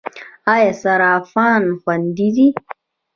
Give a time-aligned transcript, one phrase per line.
[0.53, 2.47] آیا صرافان خوندي دي؟